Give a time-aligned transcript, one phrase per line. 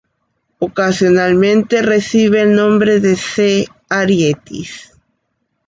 [0.57, 4.93] Ocasionalmente recibe el nombre de c Arietis.